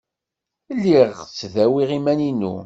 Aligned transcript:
Lliɣ 0.75 1.09
ttdawiɣ 1.29 1.89
iman-inu. 1.97 2.53